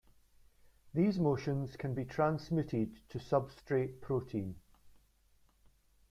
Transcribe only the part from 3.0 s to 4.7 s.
to substrate protein.